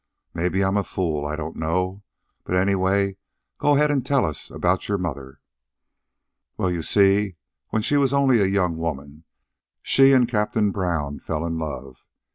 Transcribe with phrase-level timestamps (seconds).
[0.33, 2.01] Mebbe I'm a fool, I don't know.
[2.43, 3.17] But, anyway,
[3.59, 5.41] go ahead an' tell us about your mother."
[6.57, 7.35] "Well, you see,
[7.69, 9.25] when she was only a young woman
[9.83, 12.03] she and Captain Brown fell in love.